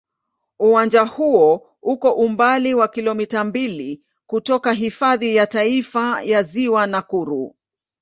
[0.59, 7.55] Uwanja huo uko umbali wa kilomita mbili kutoka Hifadhi ya Taifa ya Ziwa Nakuru.